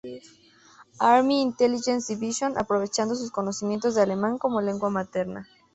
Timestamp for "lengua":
4.59-4.89